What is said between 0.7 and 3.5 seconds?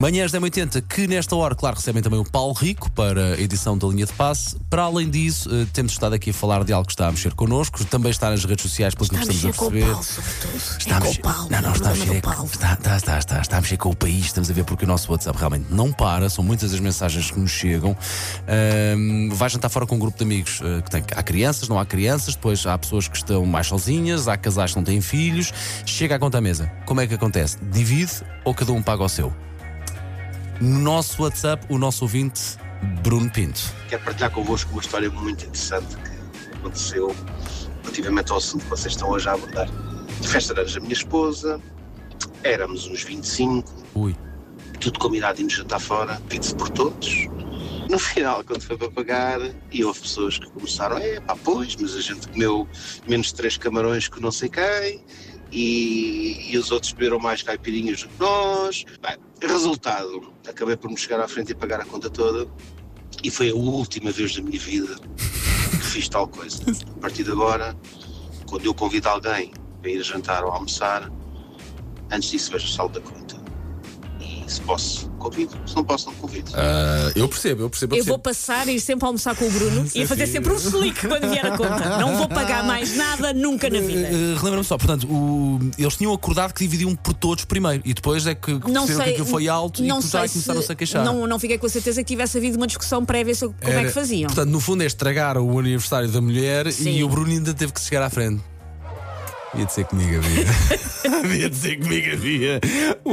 que nesta hora, claro, recebem também o Paulo Rico para a